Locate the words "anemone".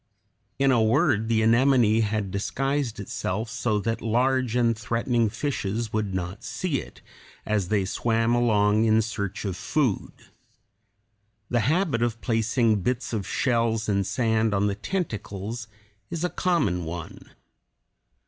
1.43-1.99